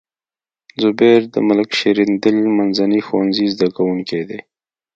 [0.81, 4.39] زبير د ملک شیریندل منځني ښوونځي زده کوونکی دی.